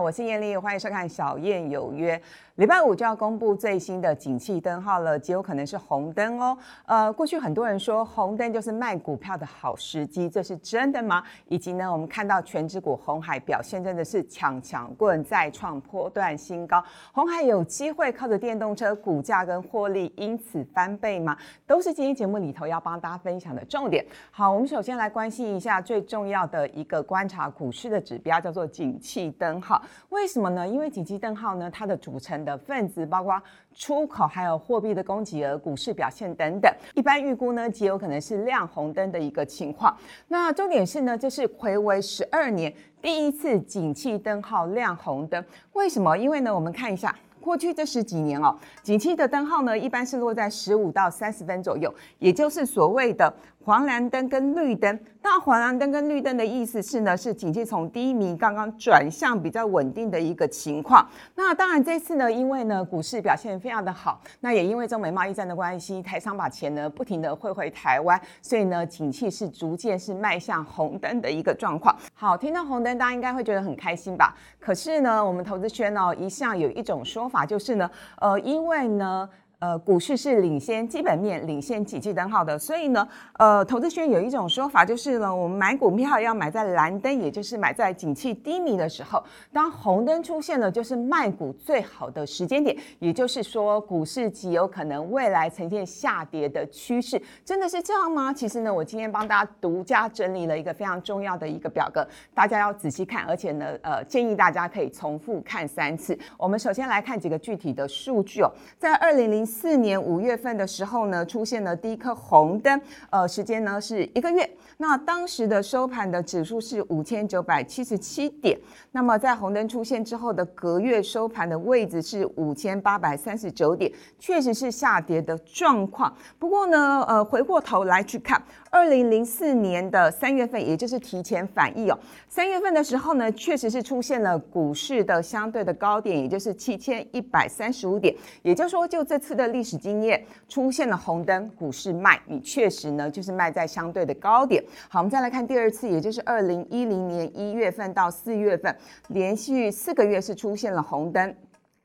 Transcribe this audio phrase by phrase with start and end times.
[0.00, 2.16] 我是艳丽，欢迎收看《小燕有约》。
[2.56, 6.58] 礼拜五就要公布最新的景气灯号了，极有可能是红灯哦。
[6.86, 11.22] 呃，过去很多人说红灯就是卖股票的好时机，这是真的吗？
[11.46, 21.36] 以及呢，我们看到全指股红海表现真的是强强棍再创波段新高，红海有机会靠着电动车股价跟获利因此翻倍吗？
[21.64, 24.04] 都是今天节目里头要帮大家分享的重点。
[24.32, 29.80] 好，我们首先来关心一下最重要的一个观察股市的指标，叫做景气灯号。
[30.08, 30.66] 为什么呢？
[30.66, 32.38] 因为景气灯号呢，它的组成。
[32.38, 33.42] 的分子包括
[33.74, 36.72] 出口，还有货币的供给额、股市表现等等。
[36.94, 39.96] 一般预估呢，极有可能是亮红灯的一个情况。
[40.28, 45.44] 那重点是呢，这是回为十二年第一次景气灯号亮红灯。
[45.72, 46.16] 为什么？
[46.16, 53.32] 因为呢，我们看一下过去这十几年哦，景气的灯号呢，一般是落在十五到三十分左右，也就是所谓的。
[53.64, 61.06] 黄蓝灯跟绿灯，那黄蓝灯跟绿灯的意思是呢，是景气从低迷刚刚转向比较稳定的一个情况。
[61.34, 71.94] 那当然这次呢，因为呢股市表现非常的好，那也因为中美贸易战的关系，台商把钱呢不停的汇回台湾，所以呢景气是逐渐是迈向红灯的一个状况。
[72.14, 74.34] 好，听到红灯，大家应该会觉得很开心吧？
[74.58, 77.90] 可是呢，我们投资圈哦，一向有一种说法，就是呢，
[78.20, 79.28] 呃，因为呢。
[79.60, 83.06] 呃，股市是领先基本面、领先几季灯号的，所以呢，
[83.38, 89.20] 呃，投资圈有一种说法，就是呢，我们买股票要买在蓝灯，也就是买在景气低迷的时候。
[89.52, 92.76] 当红灯出现了，就是卖股最好的时间点。
[93.00, 98.32] 也就是说，股市极有可能未来呈现下跌的趋势，真的是这样吗？
[98.32, 106.16] 其实呢，我今天帮大家独家整理了一个非常重要的一个表格，大家要仔细看，而且呢，呃，建议大家可以重复看三次。
[106.36, 109.47] 我们首先来看几个具体的数据哦，在二零零。
[109.48, 114.48] 四年五月份的时候呢，出现了第一颗红灯，呃，时间呢是一个月。
[114.76, 118.56] 那当时的收盘的指数是五千九百七十七点。
[118.92, 126.14] 那么在红灯出现之后的隔月收盘的位置是五千八百三十九点，确实是下跌的状况。
[126.38, 128.40] 不过呢，呃，回过头来去看。
[128.70, 131.98] 二零零四年的三月份，也就是提前反应哦。
[132.28, 138.14] 三月份的时候呢，确实是出现了股市的相对的高点，也就是七千一百三十五点。
[138.42, 144.62] 也就是说，就这次的历史经验，出现了红灯，股市卖，你确实呢就是卖在相对的高点。
[144.88, 148.76] 好，我们再来看第二次，也就是二零一零年一月份到四月份，
[149.08, 151.34] 连续四个月是出现了红灯。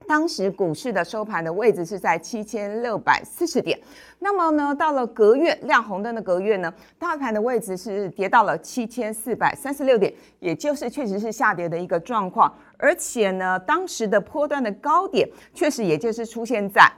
[0.07, 3.79] 当时股市的收盘的位置是在七千六百四十点，
[4.19, 16.91] 那么呢，到了隔月亮红灯的隔月呢，大盘的位置是跌到了七千四百三十六点，也就是确实是下跌的一个状况，而且呢，当时的波段的高点确实也就是出现在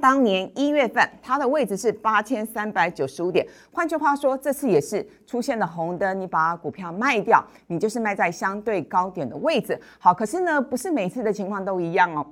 [0.00, 3.46] 当年一月份，它的位置是八千三百九十五点。
[3.70, 9.78] 换句话说，这次也是出现了红灯，你把股票卖掉，你就是卖在相对高点的位置。
[9.98, 12.26] 好，可是呢，不是每次的情况都一样哦。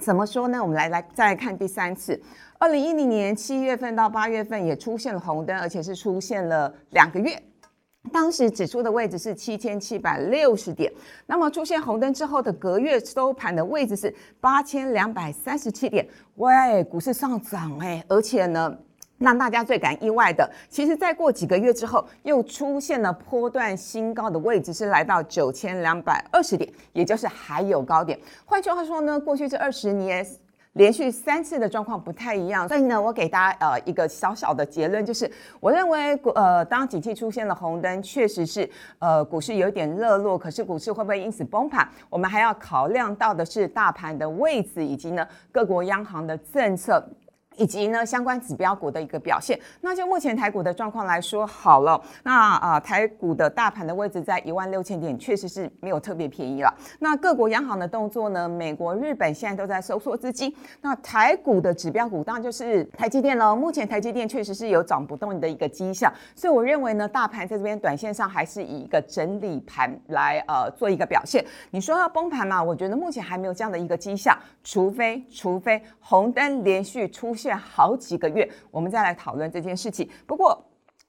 [0.00, 0.62] 怎么说呢？
[0.62, 2.20] 我们来来再来看第三次，
[2.58, 7.42] 二零一零年七月份到八月份也出现了红灯，而且是出现了两个月。
[8.12, 10.92] 当时指数的位置是七千七百六十点，
[11.26, 16.06] 那么出现红灯之后的隔月收盘的位置是八千两百三十七点。
[16.36, 18.76] 喂，股市上涨哎，而且呢。
[19.18, 28.18] 让大家最感意外的，其实再过几个月之后，又出现了波段新高的位置，是来到九千两百二十点，也就是还有高点。
[28.44, 30.26] 换句话说呢，过去这二十年
[30.74, 41.88] 连续三次的状况不太一样，所以呢，我给大家呃一个小小的结论，就是我认为呃当景气出现了红灯，确实是呃股市有点热络，可是股市会不会因此崩盘？
[42.10, 47.02] 我们还要考量到的是大盘的位置，以及呢各国央行的政策。
[47.56, 49.58] 以及呢，相关指标股的一个表现。
[49.80, 56.74] 那就目前台股的状况来说，好了，那啊，台股的大盘的位置在一万六千点，确实是没有特别便宜了。
[56.98, 58.48] 那各国央行的动作呢？
[58.48, 60.54] 美国、日本现在都在收缩资金。
[60.80, 63.56] 那台股的指标股当然就是台积电了。
[63.56, 71.44] 目前台积电确实是有涨不动的一个迹象，所以我认为呢，大盘在这边短线上还是以一个整理盘来呃做一个表现。
[71.70, 72.62] 你说要崩盘嘛？
[72.62, 77.45] 我觉得目前还没有这样的一个迹象，除非除非红灯连续出现。
[77.54, 80.08] 好几个月，我们再来讨论这件事情。
[80.26, 80.64] 不过。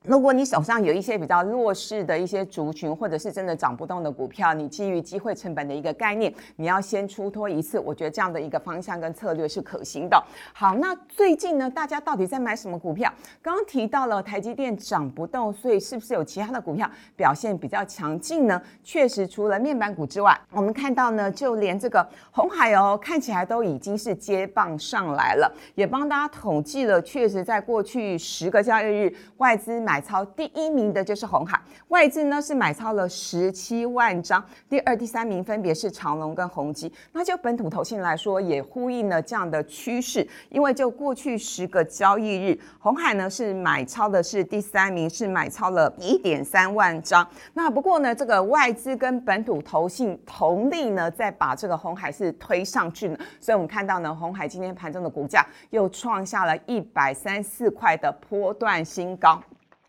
[0.07, 10.23] 如果你手上有一些比较弱势的一些族群，或者是真的涨不动的股票，你基于机会成本的一个概念，你要先出脱一次，我觉得这样的一个方向跟策略是可行的。
[10.53, 13.13] 好，那最近呢，大家到底在买什么股票？
[13.41, 18.61] 刚刚提到了台积电涨不动，所以是不是有其他的股票表现比较强劲呢？
[18.85, 29.96] 确实，除了面板股之外，我们看到呢，就连这个红海哦，看起来都已经是接棒上来了，也帮大家统计了，确实在过去十个交易日外资买。
[29.97, 36.93] 买超第一名的就是红海，外资呢是买超了十七万张，第二、第三名分别是长隆跟宏基。
[37.13, 47.27] 那就本土投信来说，也呼应了这样的趋势，因为就过去十个交易日，红海呢是买超的是第三名，是买超了一点三万张。
[47.55, 59.41] 那不过呢，这个外资跟本土投信同力呢，在把这个红海是推上去呢，所以我们看到呢，红海今天盘中的股价又创下了一百三四块的波段新高。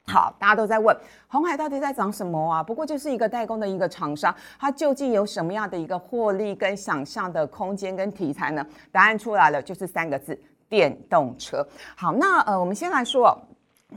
[0.08, 0.96] 好，大家都在问
[1.28, 2.62] 红海到底在涨什么啊？
[2.62, 8.66] 不过就是一个代工的一个厂商，它究竟有什么样的一个获利跟想象的空间跟题材呢？
[8.90, 10.36] 答案出来了，就是三个字：
[10.68, 11.66] 电动车。
[11.94, 13.38] 好，那呃，我们先来说。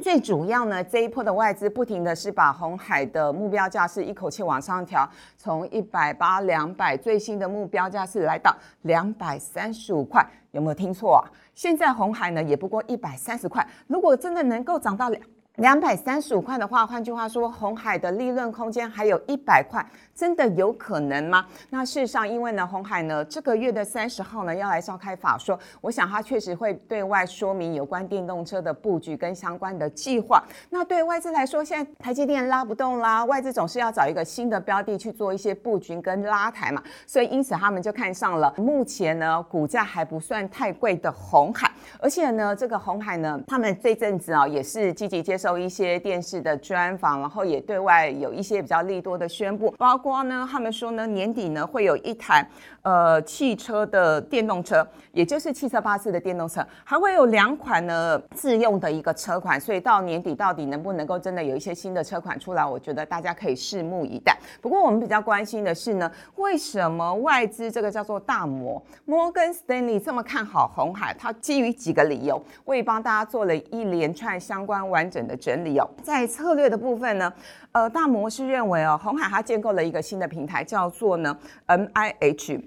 [0.01, 5.05] 最主要呢，这一波的外资不停的是把红海的目标价是一口气往上调，
[5.35, 11.27] 从一百八两百，最新的目标价是来到两百三十五块，有没有听错啊？
[11.53, 15.21] 现在红海呢也不过一百三十块，如果真的能够涨到两。
[15.57, 21.45] 两百三十五块的话，换句话说，红海的利润空间还有一百块，真的有可能吗？
[21.69, 30.41] 那事实上，因为呢，红海呢这个月的三十号呢要来召开法说，我想他确实会对外说明有关电动车的布局跟相关的计划。
[30.69, 41.69] 那对外资来说，现在台积电拉不动啦，外资总是要找一个新的标的去做一些布局跟拉抬嘛，所以因此他们就看上了目前呢股价还不算太贵的红海，
[41.99, 45.37] 而且呢这个红海呢，他们这阵子啊也是积极接。
[45.41, 52.45] 受一些电视的专访，然后也对外有一些比较利多的宣布，包括呢，他们说呢，年底呢会有一台
[52.83, 64.37] 呃汽车的电动车，也就是汽车巴士的电动车，还会有两款呢自用的一个车款，所以到年底到底能不能够真的有一些新的车款出来，我觉得大家可以拭目以待。
[64.61, 71.15] 不过我们比较关心的是呢，为什么外资这个叫做大摩摩根斯丹利这么看好红海？
[71.17, 75.31] 它基于几个理由，我也帮大家做了一连串相关完整的。
[75.31, 77.31] 的整理哦，在策略的部分呢，
[77.73, 81.37] 呃，大摩是认为哦，红海它建构了一个新的平台，叫做呢
[81.67, 82.59] M I H。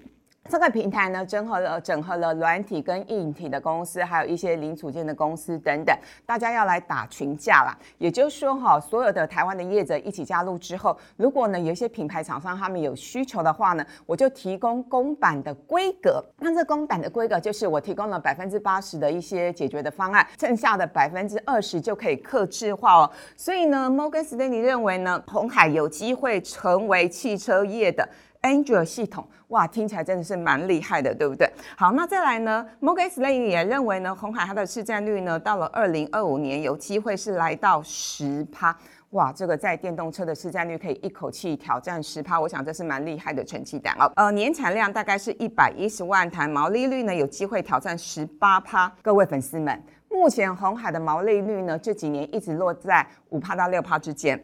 [0.47, 7.75] 这个平台呢，整合了整合了软体跟硬体的公司，还有一些零组件的公司等等，大家要来打群架啦。
[7.97, 16.23] 也就是说，哈，所有的台湾的业者一起加入之后，如果呢有一些品牌厂商他们有需求的话呢，我就提供公版的规格。
[16.37, 23.11] 那这公版的规格就是我提供了百分之八十的一些解决的方案，剩下的百分之二十就可以克制化哦。
[23.35, 28.07] 所以呢，Morgan Stanley 认为呢，红海有机会成为汽车业的。
[28.45, 31.49] Android 系统，哇，听起来真的是蛮厉害的，对不对？
[31.75, 38.77] 好，那再来呢？Morgan Stanley 也认为呢，红海它的市占率呢，到了二零二五年有机会是来到十趴，
[39.09, 44.11] 哇，这个在电动车的市占率可以一口气挑战十趴，我想这是蛮厉害的成绩单哦。
[44.15, 48.87] 呃，年产量大概是一百一十万台，毛利率呢有机会挑战十八趴。
[49.01, 54.39] 各位粉丝们，目前红海的毛利率呢这几年一直落在五趴到六趴之间。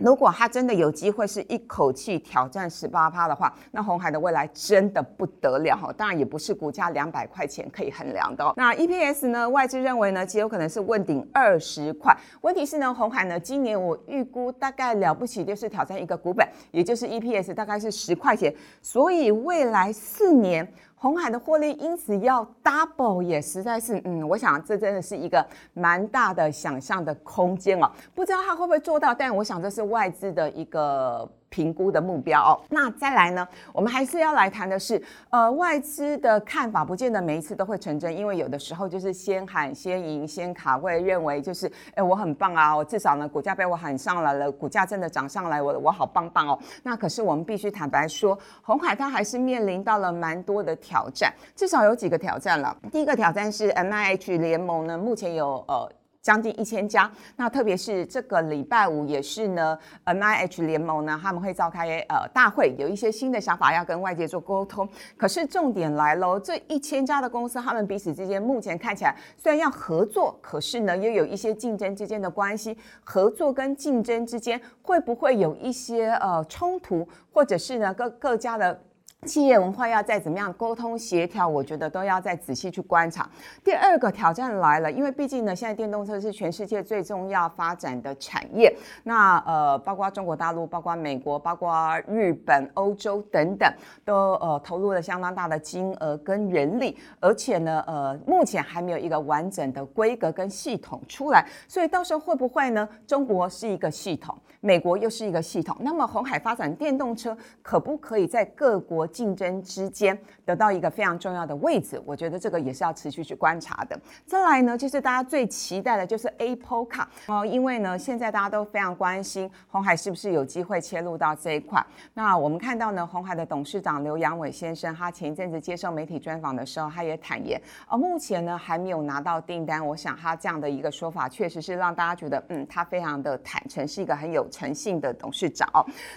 [0.00, 5.92] 如果他真的有机会是一口气挑战十八趴的话，那红海的未来真的不得了哈！
[5.96, 8.52] 当然也不是股价两百块钱可以衡量的。
[8.56, 9.48] 那 EPS 呢？
[9.48, 12.16] 外资认为呢，极有可能是问鼎二十块。
[12.40, 20.66] 问题是呢，红海呢，今年我预估大概了不起就是挑战一个股本，也就是 EPS 大概是十块钱，所以未来四年。
[21.02, 25.42] 红海的获利因此要 double，也实在是，嗯，我想这真的是一个
[25.72, 27.90] 蛮大的想象的空间哦。
[28.14, 31.26] 不知道他会不会做到，但我想这是外资的一个。
[31.50, 33.46] 评估的目标哦，那再来呢？
[33.72, 46.58] 我们还是要来谈的是，呃，外资的看法不见得每一次都会成真，因为有的时候就是先喊先赢先卡位，认为就是，哎，我很棒啊，我至少呢股价被我喊上来了，股价真的涨上来，我我好棒棒哦。
[46.84, 52.76] 那可是我们必须坦白说，红海它还是面临到了蛮多的挑战，至少有几个挑战了。
[52.92, 55.90] 第一个挑战是 M I H 联盟呢，目前有呃。
[56.22, 64.86] 将近一千家，那特别是这个礼拜五也是呢，NIH 联盟呢，他们会召开呃大会，有一些新的想法要跟外界做沟通。
[65.16, 72.76] 可是重点来喽，这一千家的公司，他们彼此之间目前看起来虽然要合作，可是呢又有一些竞争之间的关系。
[73.02, 78.78] 合作跟竞争之间会不会有一些呃冲突，或者是呢各各家的？
[79.26, 83.28] 企业文化要再怎么样沟通协调，我觉得都要再仔细去观察。
[83.62, 88.74] 第二个挑战来了，因为毕竟呢，现在电动车是全世界最重要发展的产业。
[89.02, 93.70] 那呃，包括中国大陆、包括美国、包括日本、欧洲等等，
[94.06, 101.46] 都呃投入了相当大的金额跟人力，而且呢，呃，目前还没有一个完整的规格跟系统出来。
[101.68, 102.88] 所以到时候会不会呢？
[103.06, 109.09] 中国是一个系统，美国又是一个系统，那么红海发展电动车可不可以在各国？
[109.10, 112.00] 竞争之间得到一个非常重要的位置。
[112.06, 113.98] 我觉得这个也是要持续去观察的。
[114.24, 121.84] 再来呢，就是大家最期待的就是 Apple 卡哦，因为呢，现在大家都非常关心红海是不是有机会切入到这一块。
[122.14, 129.84] 那我们看到呢，红海的董事长刘阳伟先生，他前一阵子接受媒体专访的时候，他也坦言，呃，目前呢还没有拿到订单。
[129.84, 135.68] 我想他这样的一个说法，确实是让大家觉得，嗯，他非常的坦诚，是一个很有诚信的董事长。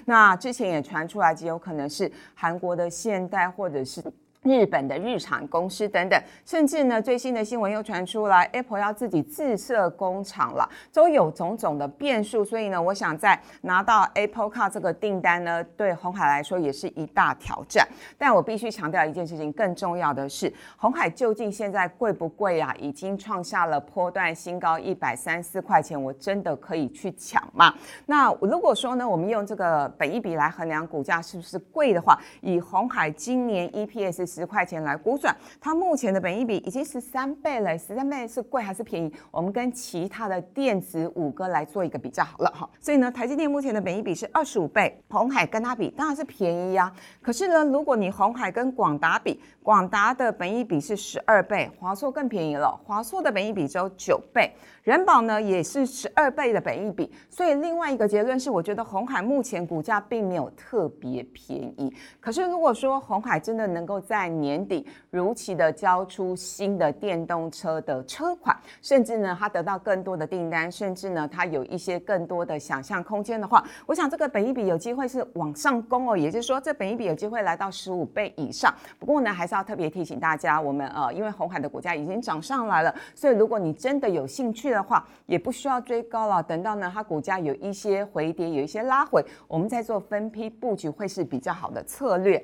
[0.05, 4.02] 那之前也传出来，极有可能是韩国的现代或者是。
[4.43, 12.43] 日本的日产公司等等，甚至呢，最新的新闻又传出来，Apple 要自己自设工厂了，都有种种的变数。
[12.43, 17.88] 所以呢，我想在拿到 Apple Car 这个订单呢，对红海来说也是一大挑战。
[18.17, 22.75] 但我必须强调一件事情，更重要的是，红海究竟现在贵不贵啊？
[22.77, 27.73] 已经创下了波段新高一百三四块钱，我真的可以去抢吗？
[28.05, 34.33] 那如果说呢，我们用这个本一比来衡量股价是不是贵的话，以红海今年 EPS。
[34.34, 37.78] 十块钱来估算，它目前的本益比已经十三倍了。
[37.78, 39.13] 十三倍是贵还是便宜？
[39.30, 42.68] 我们跟其他的电子五哥来做一个比较好了哈。
[42.80, 46.92] 所以呢，台积电目前的本益比是二十五倍，红海跟它比当然是便宜呀。
[47.22, 54.51] 可是呢，如果你红海跟广达比，广达的本益比是十二倍，华硕更便宜了，华硕的本益比只有九倍。
[54.84, 61.96] 人保呢也是十二倍的本益比，所以另外一个结论是，我觉得红海目前股价并没有特别便宜。
[62.20, 78.74] 可是如果说红海真的能够在年底如期的交出新的电动车的车款，甚至呢它得到更多的订单，甚至呢它有一些更多的想象空间的话，我想这个本益比有机会是往上攻哦，也就是说这本益比有机会来到十五倍以上。
[79.00, 92.43] 不过呢还是要特别提醒大家，我们呃因为红海的股价已经涨上来了，所以如果你真的有兴趣，的话也不需要追高了，等到呢它股价有一些回跌，有一些拉回，我们再做分批布局会是比较好的策略。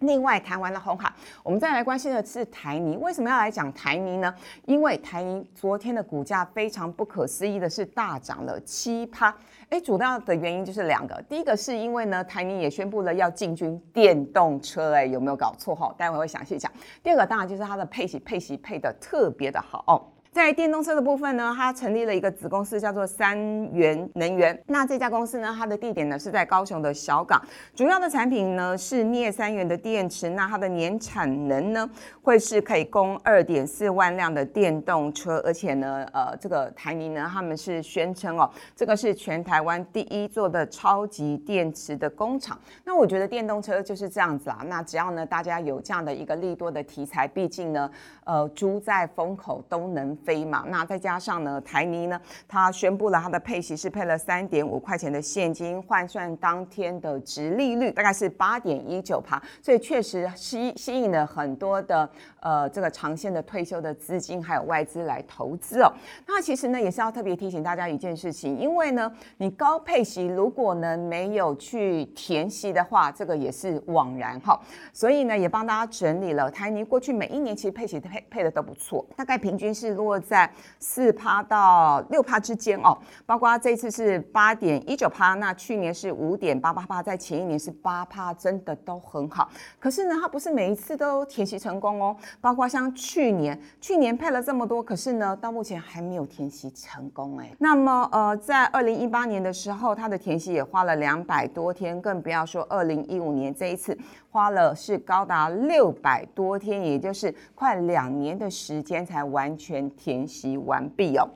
[0.00, 2.96] 另外谈完了红海，我们再来关心的是台泥。
[2.96, 4.34] 为什么要来讲台泥呢？
[4.64, 9.34] 因为台泥昨天的股价非常不可思议的是大涨了七趴。
[9.68, 15.94] 哎，主要的原因就是两个，第一个是因为呢台泥也宣布了要进军电动车，哎，有没有搞错哈？
[15.96, 16.70] 待会会详细讲。
[17.02, 20.12] 第二个当然就是它的配息配息配的特别的好。
[20.32, 23.36] 在电动车的部分呢，它成立了一个子公司，叫做三
[23.72, 24.56] 元能源。
[24.68, 27.42] 那这家公司呢，它的地点呢是在高雄的小港，
[27.74, 30.30] 主要的产品呢是镍三元的电池。
[30.30, 31.90] 那它的年产能呢，
[32.22, 35.42] 会是可以供二点四万辆的电动车。
[35.44, 42.56] 而且呢，呃，这个台泥呢，他们是宣称哦，这个是全台湾第一座的超级电池的工厂。
[42.84, 44.62] 那我觉得电动车就是这样子啊。
[44.68, 47.90] 那只要呢，大家有这样的一个利多的题材，毕竟呢，
[48.22, 50.16] 呃，猪在风口都能。
[50.20, 62.08] 飞嘛，那再加上呢，台泥呢，它宣布了它的配息是配了三点五块钱的现金，换算当天的值利率大概是八点一九趴，所以确实吸吸引了很多的
[62.40, 65.92] 呃这个长线的退休的资金还有外资来投资哦。
[66.26, 74.60] 那其实呢也是要特别提醒大家一件事情，因为呢你高配息如果呢没有去填息的话，这个也是枉然哈。
[74.92, 80.50] 所以呢也帮大家整理了台泥过去每一年其实配息配配的都不错，大概平均是如落在
[80.80, 89.48] 四趴到六趴之间哦，包括这次是八点一九趴，那去年是五点八八趴，在前一年是八趴，真的都很好。
[89.78, 97.48] 可是呢，它不是每一次都填息成功哦，包括像去年，去年配了这么多，可是呢，到目前还没有填息成功哎。
[97.58, 103.96] 那么呃，在二零一八年的时候，它的填息也花了两百多天，更不要说二零一五年这一次。
[104.30, 111.28] 花了是高达六百多天，也就是快两年的时间才完全填息完毕哦。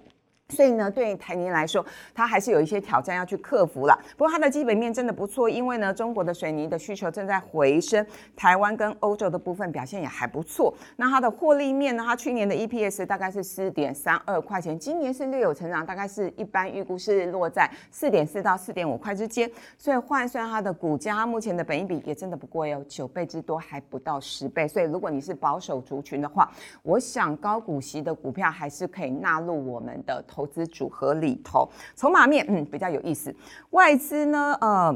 [0.55, 1.85] 所以呢，对于台泥来说，
[2.15, 3.99] 它还是有一些挑战要去克服了。
[4.17, 8.07] 不过它的基本面真的不错，因为呢，中国的水泥的需求正在回升，
[8.37, 10.73] 台湾跟欧洲的部分表现也还不错。
[10.97, 19.51] 那它的获利面呢，它去年的 EPS 大概是四点三二块钱，今年是略有成长，大概是一般预估是落在四点四到四点五块之间。
[19.77, 24.69] 所以换算它的股价，它目前的本益比也真的不贵哦，九倍之多，还不到十倍。
[24.69, 26.49] 所以如果你是保守族群的话，
[26.83, 30.44] 我想高股息的股票还是可以纳入我们的投。
[30.45, 33.35] 投资组合里头，筹码面嗯比较有意思，
[33.71, 34.95] 外资呢呃。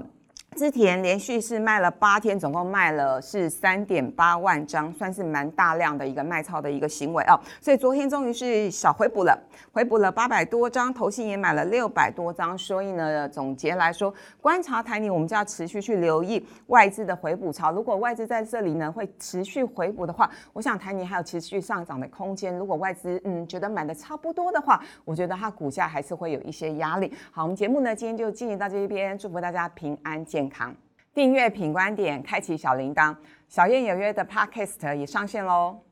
[0.59, 7.39] 之前连续是卖了八天，总共卖了是三点八万张，算是蛮大量的一个卖超的一个行为哦。
[7.61, 12.59] 所以昨天终于是小回补了，回补了八百多张，投信也买了六百多张。
[12.59, 17.71] 所以呢，总结来说，观察台泥，我们就要持续去留意外资的回补潮。
[17.71, 22.53] 如果外资在这里呢会持续回补的话，我想台泥还有持续上涨的空间。
[22.59, 27.15] 如果外资嗯觉得买的差不多的话，我觉得它股价还是会有一些压力。
[27.31, 30.48] 好，我们节目呢今天就进行到这一边，祝福大家平安健。
[31.15, 33.17] 订阅品观点，开启小铃铛。
[33.49, 35.88] 小燕有约的 Podcast 也上线喽。